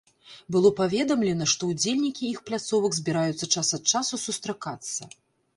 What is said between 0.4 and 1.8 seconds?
Было паведамлена, што